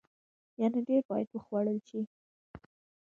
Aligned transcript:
يعنې 0.59 0.81
ډیر 0.87 1.01
باید 1.09 1.27
وخوړل 1.33 1.79
شي. 1.87 2.01